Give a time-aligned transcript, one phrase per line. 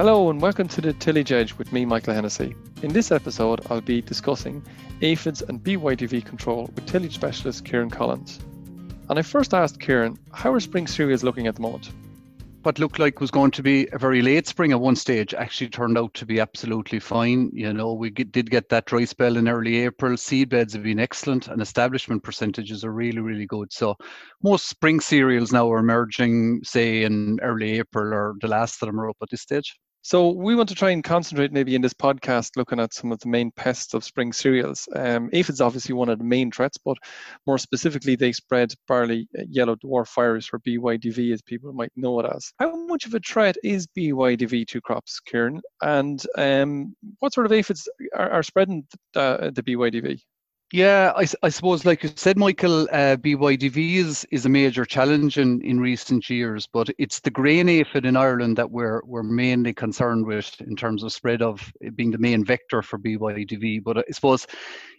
[0.00, 2.56] Hello and welcome to the Tillage Edge with me, Michael Hennessy.
[2.82, 4.64] In this episode, I'll be discussing
[5.02, 8.40] aphids and BYDV control with tillage specialist Ciaran Collins.
[9.10, 11.90] And I first asked Ciaran, how are spring cereals looking at the moment?
[12.62, 15.68] what looked like was going to be a very late spring at one stage actually
[15.68, 17.50] turned out to be absolutely fine.
[17.54, 20.16] You know, we get, did get that dry spell in early April.
[20.16, 23.72] Seed beds have been excellent, and establishment percentages are really, really good.
[23.72, 23.96] So,
[24.42, 29.00] most spring cereals now are emerging, say, in early April or the last of them
[29.00, 29.78] are up at this stage.
[30.02, 33.20] So we want to try and concentrate maybe in this podcast looking at some of
[33.20, 34.88] the main pests of spring cereals.
[34.96, 36.96] Um, aphids obviously one of the main threats, but
[37.46, 42.18] more specifically they spread barley uh, yellow dwarf virus or BYDV as people might know
[42.20, 42.50] it as.
[42.58, 45.60] How much of a threat is BYDV to crops, Ciaran?
[45.82, 50.18] And um, what sort of aphids are, are spreading the, the BYDV?
[50.72, 55.36] Yeah, I, I, suppose, like you said, Michael, uh, BYDV is, is a major challenge
[55.36, 59.74] in, in recent years, but it's the grain aphid in Ireland that we're, we're mainly
[59.74, 63.82] concerned with in terms of spread of being the main vector for BYDV.
[63.82, 64.46] But I suppose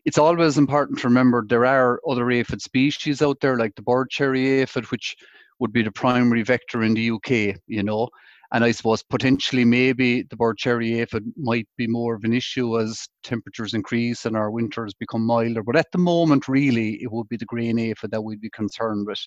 [0.04, 4.10] it's always important to remember there are other aphid species out there, like the bird
[4.10, 5.16] cherry aphid, which
[5.60, 8.10] would be the primary vector in the UK, you know.
[8.54, 12.80] And I suppose potentially maybe the bird cherry aphid might be more of an issue
[12.80, 15.64] as temperatures increase and our winters become milder.
[15.64, 19.08] But at the moment, really, it would be the grain aphid that we'd be concerned
[19.08, 19.20] with.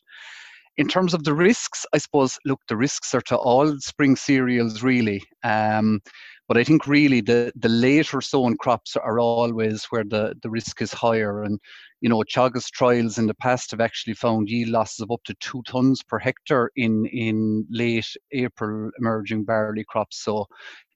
[0.76, 4.82] In terms of the risks, I suppose, look, the risks are to all spring cereals,
[4.82, 5.22] really.
[5.44, 6.00] Um,
[6.48, 10.82] but I think really the, the later sown crops are always where the, the risk
[10.82, 11.42] is higher.
[11.42, 11.58] And,
[12.00, 15.34] you know, Teagasc trials in the past have actually found yield losses of up to
[15.40, 20.22] two tons per hectare in, in late April emerging barley crops.
[20.22, 20.46] So,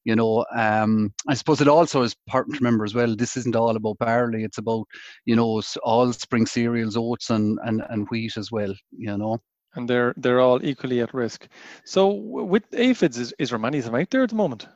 [0.05, 3.57] you know, um, I suppose it also is important to remember as well, this isn't
[3.57, 4.45] all about barley.
[4.45, 4.85] It's about,
[5.25, 9.41] you know, all spring cereals, oats and, and, and wheat as well, you know
[9.75, 11.47] and they're they're all equally at risk.
[11.85, 14.67] So with aphids, is, is them out there at the moment?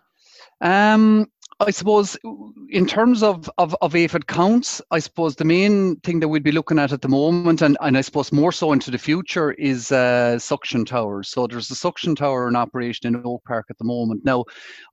[0.60, 1.26] Um,
[1.60, 2.16] I suppose
[2.70, 6.50] in terms of, of, of aphid counts, I suppose the main thing that we'd be
[6.50, 9.92] looking at at the moment, and, and I suppose more so into the future, is
[9.92, 11.28] uh, suction towers.
[11.28, 14.24] So there's a suction tower in operation in Oak Park at the moment.
[14.24, 14.44] Now,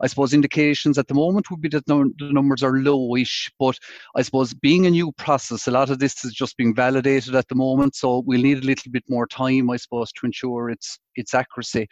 [0.02, 3.78] I suppose indications at the moment would be that the numbers are lowish, but
[4.16, 7.48] I suppose being a new process, a lot of this is just being validated at
[7.48, 7.96] the moment.
[7.96, 11.88] So we'll need a little bit more time, I suppose, to ensure it's its accuracy.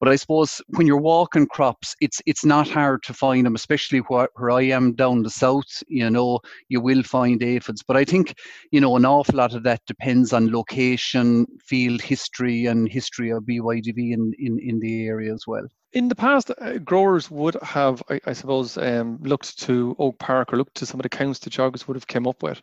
[0.00, 3.98] But I suppose when you're walking crops, it's it's not hard to find them, especially
[4.00, 5.82] where, where I am down the south.
[5.88, 7.82] You know, you will find aphids.
[7.86, 8.34] But I think
[8.70, 13.42] you know an awful lot of that depends on location, field history, and history of
[13.44, 15.66] BYDV in in, in the area as well.
[15.92, 20.52] In the past, uh, growers would have, I, I suppose, um, looked to Oak Park
[20.52, 22.60] or looked to some of the counts that Teagasc would have come up with,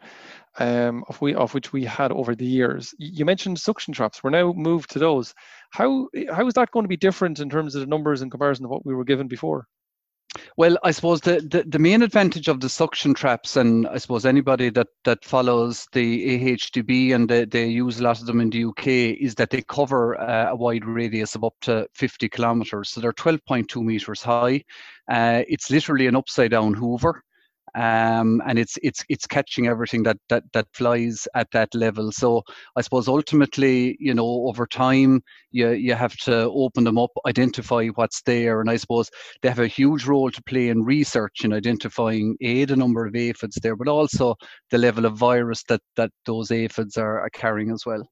[0.60, 2.94] um, of, we, of which we had over the years.
[3.00, 4.24] You mentioned suction traps.
[4.24, 5.34] We're now moved to those.
[5.72, 8.64] How how is that going to be different in terms of the numbers in comparison
[8.64, 9.68] to what we were given before?
[10.58, 14.26] Well, I suppose the, the, the, main advantage of the suction traps, and I suppose
[14.26, 18.50] anybody that, that follows the AHDB and they, they use a lot of them in
[18.50, 18.88] the UK,
[19.20, 22.90] is that they cover uh, a wide radius of up to 50 kilometres.
[22.90, 24.64] So they're 12.2 metres high.
[25.10, 27.22] Uh, it's literally an upside down Hoover
[27.76, 32.12] um, and it's it's it's catching everything that that that flies at that level.
[32.12, 32.44] So
[32.76, 35.22] I suppose ultimately, you know, over time,
[35.52, 39.10] you you have to open them up, identify what's there, and I suppose
[39.42, 43.16] they have a huge role to play in research in identifying a the number of
[43.16, 44.36] aphids there, but also
[44.72, 48.08] the level of virus that that those aphids are, are carrying as well.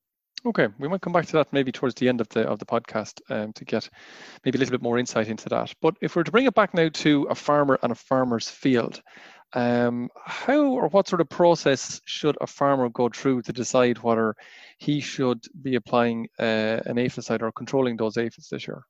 [0.45, 2.65] Okay, we might come back to that maybe towards the end of the of the
[2.65, 3.89] podcast um, to get
[4.43, 5.73] maybe a little bit more insight into that.
[5.81, 9.01] But if we're to bring it back now to a farmer and a farmer's field,
[9.53, 14.35] um, how or what sort of process should a farmer go through to decide whether
[14.77, 18.83] he should be applying uh, an aphicide or controlling those aphids this year?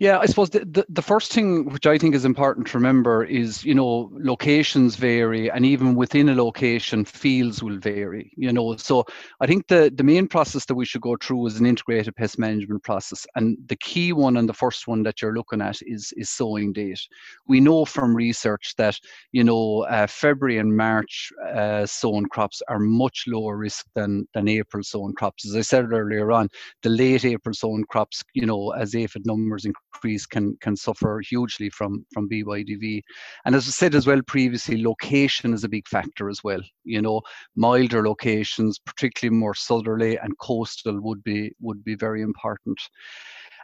[0.00, 3.24] Yeah, I suppose the, the, the, first thing which I think is important to remember
[3.24, 8.76] is, you know, locations vary and even within a location, fields will vary, you know.
[8.76, 9.04] So
[9.40, 12.38] I think the, the main process that we should go through is an integrated pest
[12.38, 13.26] management process.
[13.34, 16.72] And the key one and the first one that you're looking at is, is sowing
[16.72, 17.00] date.
[17.48, 18.96] We know from research that,
[19.32, 24.46] you know, uh, February and March uh, sown crops are much lower risk than, than
[24.46, 25.44] April sown crops.
[25.44, 26.48] As I said earlier on,
[26.84, 29.87] the late April sown crops, you know, as aphid numbers increase
[30.30, 33.02] can can suffer hugely from from BYDV.
[33.44, 36.60] And as I said as well previously, location is a big factor as well.
[36.84, 37.22] You know,
[37.56, 42.80] milder locations, particularly more southerly and coastal, would be would be very important.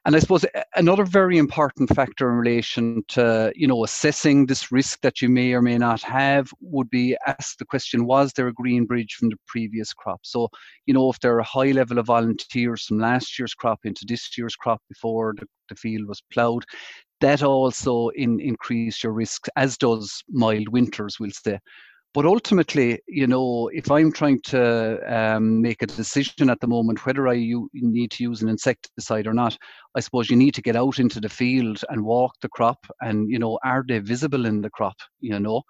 [0.07, 4.71] And I suppose eh, another very important factor in relation to, you know, assessing this
[4.71, 8.49] risk that you may or may not have would be ask the question, was there
[8.49, 10.21] a green bridge from the previous crop?
[10.23, 10.49] So,
[10.87, 14.05] you know, if there are a high level of volunteers from last year's crop into
[14.07, 16.65] this year's crop before the, the field was ploughed,
[17.21, 21.59] that also in, increase your risks, as does mild winters, we'll say.
[22.15, 27.05] But ultimately, you know, if I'm trying to um, make a decision at the moment
[27.05, 29.59] whether I u- need to use an insecticide or not,
[29.97, 33.29] I suppose you need to get out into the field and walk the crop, and
[33.29, 34.95] you know, are they visible in the crop?
[35.19, 35.63] You know,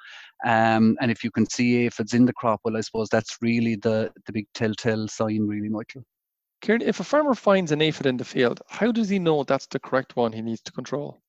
[0.45, 3.77] um, and if you can see aphids in the crop, well, I suppose that's really
[3.77, 6.05] the the big telltale sign, really, Michael.
[6.63, 9.67] Ciaran, if a farmer finds an aphid in the field, how does he know that's
[9.67, 11.24] the correct one he needs to control?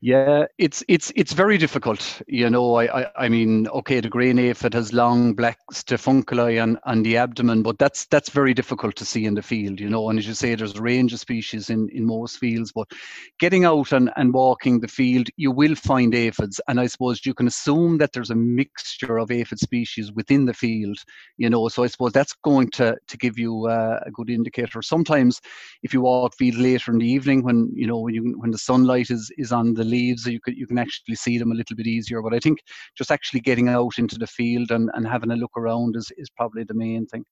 [0.00, 2.20] Yeah, it's it's it's very difficult.
[2.26, 6.78] You know, I I, I mean, okay, the grain aphid has long black siphunculi on,
[6.84, 9.78] on the abdomen, but that's that's very difficult to see in the field.
[9.80, 12.72] You know, and as you say, there's a range of species in in most fields,
[12.72, 12.90] but
[13.38, 17.34] getting out and, and walking the field, you will find aphids, and I suppose you
[17.34, 20.98] can assume that there's a mixture of aphid species within the field.
[21.36, 24.82] You know, so I suppose that's going to to give you uh, a good indicator.
[24.82, 25.40] Sometimes,
[25.84, 28.58] if you walk field later in the evening, when you know when you when the
[28.58, 31.54] sunlight is is on on the leaves, you can you can actually see them a
[31.60, 32.22] little bit easier.
[32.22, 32.58] But I think
[32.98, 36.30] just actually getting out into the field and, and having a look around is, is
[36.30, 37.24] probably the main thing.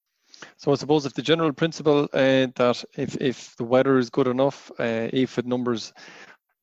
[0.57, 4.29] So I suppose if the general principle uh, that if, if the weather is good
[4.29, 5.93] enough, uh, aphid numbers,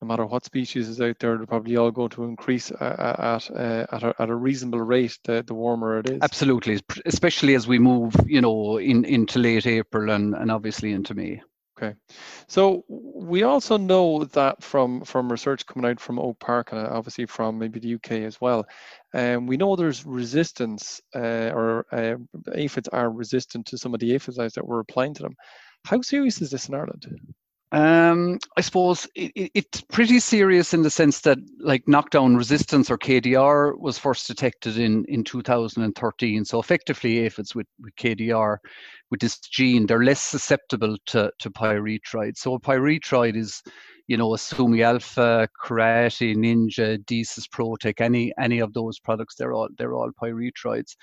[0.01, 3.85] no matter what species is out there, they're probably all going to increase at uh,
[3.91, 5.17] at, a, at a reasonable rate.
[5.25, 6.19] The, the warmer it is.
[6.21, 11.13] Absolutely, especially as we move, you know, in into late April and and obviously into
[11.13, 11.41] May.
[11.77, 11.95] Okay,
[12.47, 16.89] so we also know that from from research coming out from Oak Park and uh,
[16.91, 18.65] obviously from maybe the UK as well,
[19.13, 22.15] um, we know there's resistance uh, or uh,
[22.55, 25.35] aphids are resistant to some of the aphicides that we're applying to them.
[25.85, 27.05] How serious is this in Ireland?
[27.73, 32.89] Um, I suppose it, it, it's pretty serious in the sense that, like, knockdown resistance
[32.89, 36.45] or KDR was first detected in, in 2013.
[36.45, 38.57] So, effectively, aphids with, with KDR,
[39.11, 42.37] with this gene, they're less susceptible to, to pyrethroid.
[42.37, 43.61] So, pyrethroid is,
[44.07, 49.67] you know, Sumi Alpha, Karate, Ninja, Decis Protech, any any of those products, they're all
[49.77, 50.95] they're all pyrethroids.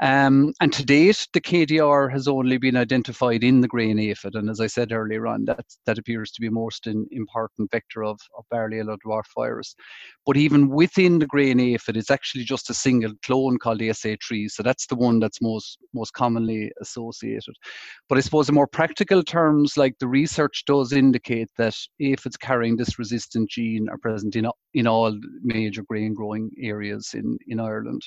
[0.00, 4.48] Um, and to date, the KDR has only been identified in the grain aphid, and
[4.48, 8.44] as I said earlier on, that that appears to be most important vector of, of
[8.48, 9.74] barley yellow dwarf virus.
[10.24, 14.62] But even within the grain aphid, it's actually just a single clone called SA3, so
[14.62, 17.54] that's the one that's most most commonly associated.
[18.08, 22.76] But I suppose in more practical terms, like the research does indicate that aphids carrying
[22.76, 28.02] this resistant gene are present in in all major grain growing areas in in Ireland.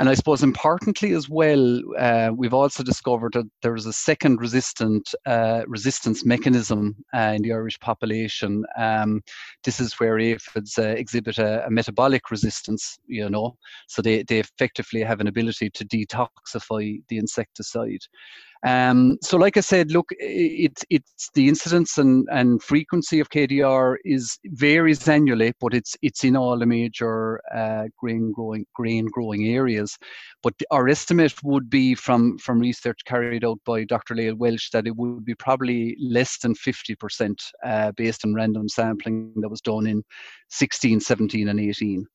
[0.00, 4.40] And I suppose importantly as well, uh, we've also discovered that there is a second
[4.40, 8.64] resistant uh, resistance mechanism uh, in the Irish population.
[8.78, 9.20] Um,
[9.62, 13.58] this is where aphids uh, exhibit a, a, metabolic resistance, you know,
[13.88, 18.00] so they, they effectively have an ability to detoxify the insecticide.
[18.62, 23.96] Um, so, like I said, look, it's it's the incidence and, and frequency of KDR
[24.04, 29.46] is varies annually, but it's it's in all the major uh, grain growing grain growing
[29.46, 29.96] areas.
[30.42, 34.14] But our estimate would be from from research carried out by Dr.
[34.14, 39.32] Lael Welch that it would be probably less than 50% uh, based on random sampling
[39.36, 40.02] that was done in
[40.50, 42.06] 16, 17, and 18.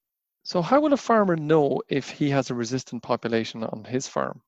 [0.44, 4.42] So, how will a farmer know if he has a resistant population on his farm?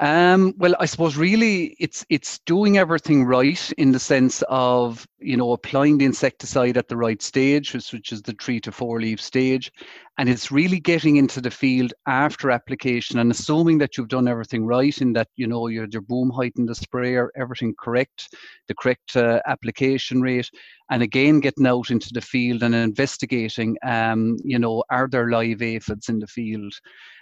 [0.00, 5.36] Um, well, I suppose really it's it's doing everything right in the sense of you
[5.36, 9.20] know applying the insecticide at the right stage, which, is the three to four leaf
[9.20, 9.72] stage,
[10.18, 14.66] and it's really getting into the field after application and assuming that you've done everything
[14.66, 18.34] right in that you know your your boom height in the sprayer, everything correct,
[18.68, 20.50] the correct uh, application rate,
[20.90, 23.76] and again getting out into the field and investigating.
[23.82, 26.74] Um, you know, are there live aphids in the field?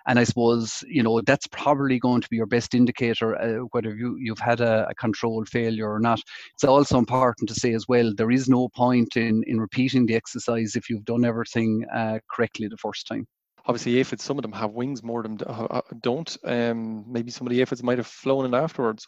[0.09, 3.95] And I suppose you know that's probably going to be your best indicator uh, whether
[3.95, 6.21] you, you've had a, a control failure or not.
[6.55, 10.15] It's also important to say as well there is no point in, in repeating the
[10.15, 13.27] exercise if you've done everything uh, correctly the first time.
[13.65, 17.47] Obviously aphids some of them have wings more than uh, uh, don't um, maybe some
[17.47, 19.07] of the aphids might have flown in afterwards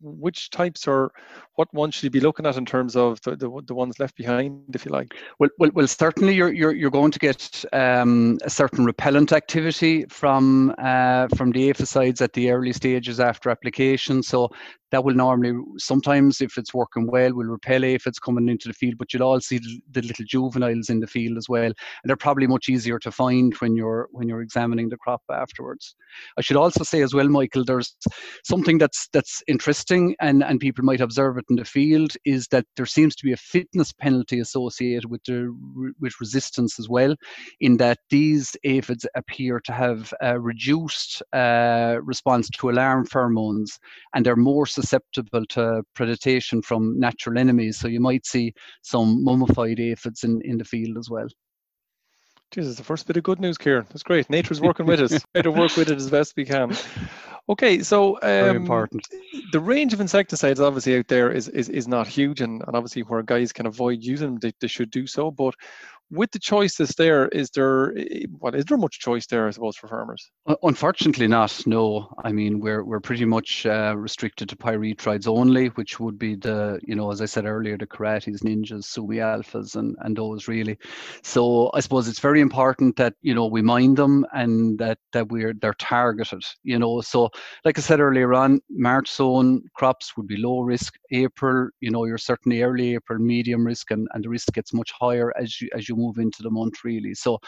[0.00, 1.10] which types are
[1.56, 4.16] what ones should you be looking at in terms of the, the, the ones left
[4.16, 5.12] behind if you like?
[5.40, 10.04] Well well, well certainly you're, you're you're going to get um, a certain repellent activity
[10.08, 14.22] from uh, from the aphicides at the early stages after application.
[14.22, 14.50] So
[14.96, 18.72] that will normally sometimes if it's working well will repel if it's coming into the
[18.72, 19.58] field but you'll all see
[19.90, 21.74] the, little juveniles in the field as well and
[22.04, 25.96] they're probably much easier to find when you're when you're examining the crop afterwards.
[26.38, 27.94] I should also say as well michael there's
[28.42, 32.64] something that's that's interesting and and people might observe it in the field is that
[32.76, 35.54] there seems to be a fitness penalty associated with the
[36.00, 37.14] with resistance as well
[37.60, 43.78] in that these aphids appear to have a reduced uh, response to alarm pheromones
[44.14, 47.78] and they're more susceptible to predation from natural enemies.
[47.78, 48.52] So you might see
[48.82, 51.28] some mummified aphids in, in the field as well.
[52.52, 53.86] Jesus, the first bit of good news, Ciaran.
[53.88, 54.30] That's great.
[54.30, 55.24] Nature's working with us.
[55.34, 56.76] Try to work with it as best we can.
[57.48, 59.06] Okay, so um, very important.
[59.52, 63.02] The range of insecticides obviously out there is is, is not huge, and, and obviously
[63.02, 65.30] where guys can avoid using them, they, they should do so.
[65.30, 65.54] But
[66.10, 67.92] with the choices there, is there
[68.38, 69.48] what is there much choice there?
[69.48, 70.30] I suppose for farmers.
[70.62, 71.66] Unfortunately, not.
[71.66, 76.36] No, I mean we're we're pretty much uh, restricted to pyrethroids only, which would be
[76.36, 80.46] the you know as I said earlier, the karates, ninjas, sumi alphas, and and those
[80.46, 80.78] really.
[81.22, 85.28] So I suppose it's very important that you know we mind them and that that
[85.28, 86.44] we're they're targeted.
[86.62, 87.30] You know, so
[87.64, 90.94] like I said earlier on, March sown crops would be low risk.
[91.10, 94.92] April, you know, you're certainly early April, medium risk, and and the risk gets much
[94.98, 97.14] higher as you as you move into the month really.
[97.14, 97.38] So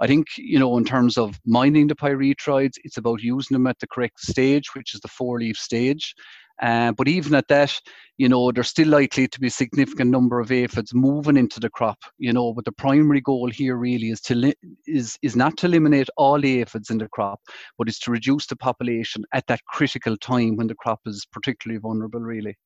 [0.00, 3.78] I think, you know, in terms of mining the pyrethroids, it's about using them at
[3.80, 6.14] the correct stage, which is the four leaf stage.
[6.62, 7.78] Uh, but even at that,
[8.16, 11.68] you know, there's still likely to be a significant number of aphids moving into the
[11.68, 11.98] crop.
[12.18, 14.54] You know, but the primary goal here really is to li-
[14.86, 17.40] is is not to eliminate all aphids in the crop,
[17.76, 21.78] but is to reduce the population at that critical time when the crop is particularly
[21.78, 22.56] vulnerable, really.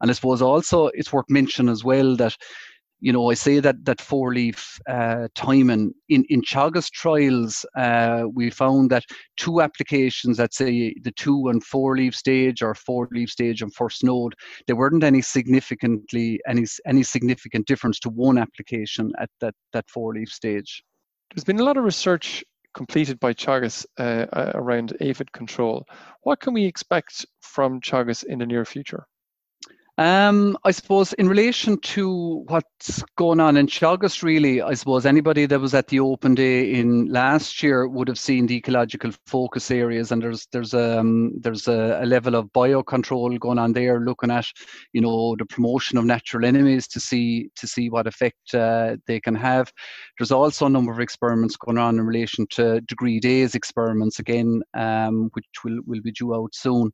[0.00, 2.36] And I suppose also it's worth mentioning as well that
[3.04, 8.24] you know, I say that that four leaf uh, timing in in Teagasc trials, uh,
[8.32, 9.04] we found that
[9.36, 13.74] two applications, let's say the two and four leaf stage or four leaf stage and
[13.74, 14.34] first node,
[14.66, 20.14] there weren't any significantly any any significant difference to one application at that that four
[20.14, 20.82] leaf stage.
[21.34, 22.42] There's been a lot of research
[22.72, 25.84] completed by Teagasc uh, around aphid control.
[26.22, 29.06] What can we expect from Teagasc in the near future?
[29.96, 35.46] Um, I suppose in relation to what's going on in Teagasc, really, I suppose anybody
[35.46, 39.70] that was at the open day in last year would have seen the ecological focus
[39.70, 44.32] areas, and there's there's um there's a, a level of biocontrol going on there, looking
[44.32, 44.46] at
[44.92, 49.20] you know the promotion of natural enemies to see to see what effect uh, they
[49.20, 49.72] can have.
[50.18, 54.60] There's also a number of experiments going on in relation to degree days experiments again,
[54.74, 56.90] um, which will will be due out soon,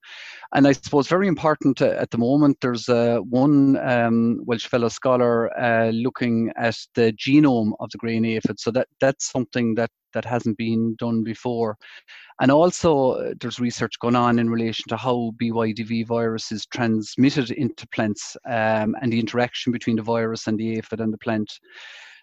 [0.54, 2.58] and I suppose very important uh, at the moment.
[2.60, 2.89] There's
[3.28, 8.58] one um, Walsh fellow scholar uh, looking at the genome of the green aphid.
[8.60, 11.76] So that that's something that that hasn't been done before.
[12.40, 17.50] And also, uh, there's research going on in relation to how BYDV virus is transmitted
[17.50, 21.52] into plants um, and the interaction between the virus and the aphid and the plant.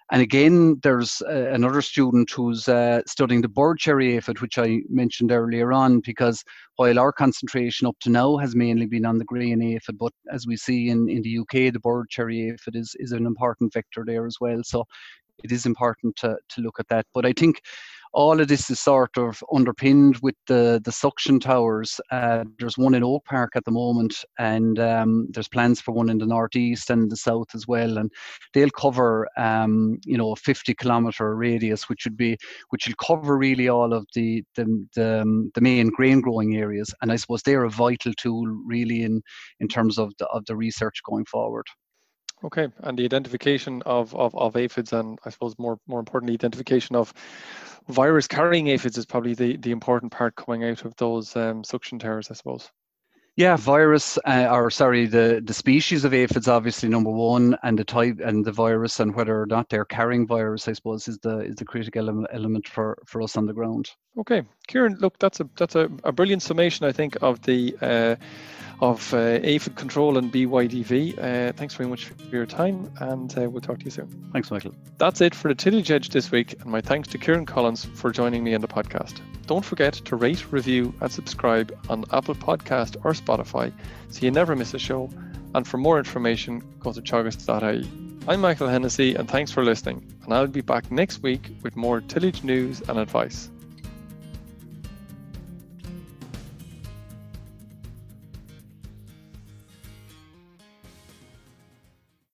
[0.10, 4.80] And again, there's uh, another student who's uh, studying the bird cherry aphid, which I
[4.90, 6.46] mentioned earlier on, because
[6.78, 10.48] while our concentration up to now has mainly been on the grain aphid, but as
[10.48, 14.06] we see in, in the UK, the bird cherry aphid is, is an important vector
[14.06, 14.62] there as well.
[14.64, 14.86] So
[15.44, 17.06] it is important to, to look at that.
[17.14, 17.62] But I think
[18.14, 22.00] all of this is sort of underpinned with the the suction towers.
[22.12, 26.10] Uh, there's one in Oak Park at the moment, and um, there's plans for one
[26.10, 27.98] in the northeast and the south as well.
[27.98, 28.12] And
[28.54, 32.38] they'll cover, um, you know, a 50 kilometer radius, which would be
[32.70, 36.94] which will cover really all of the the the, um, the main grain growing areas.
[37.02, 39.22] And I suppose they're a vital tool really in
[39.60, 41.66] in terms of the of the research going forward.
[42.44, 46.96] Okay, and the identification of, of, of aphids and I suppose more more importantly, identification
[46.96, 47.12] of
[47.88, 52.00] virus carrying aphids is probably the, the important part coming out of those um, suction
[52.00, 52.70] towers, I suppose.
[53.38, 57.84] Yeah, virus, uh, or sorry, the, the species of aphids obviously number one, and the
[57.84, 61.42] type and the virus, and whether or not they're carrying virus, I suppose, is the
[61.42, 63.92] is the critical element for, for us on the ground.
[64.18, 68.16] Okay, Ciaran, look, that's a that's a, a brilliant summation, I think, of the uh,
[68.80, 71.18] of uh, aphid control and BYDV.
[71.18, 74.30] Uh, thanks very much for your time, and uh, we'll talk to you soon.
[74.34, 74.74] Thanks, Michael.
[74.98, 78.12] That's it for the Tillage Edge this week, and my thanks to Ciaran Collins for
[78.12, 79.20] joining me on the podcast.
[79.48, 83.72] Don't forget to rate, review, and subscribe on Apple Podcast or Spotify
[84.10, 85.10] so you never miss a show.
[85.56, 87.90] And for more information, go to teagasc.ie.
[88.28, 90.06] I'm Michael Hennessy, and thanks for listening.
[90.24, 93.50] And I'll be back next week with more tillage news and advice.